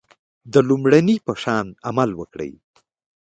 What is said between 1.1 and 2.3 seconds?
په شان عمل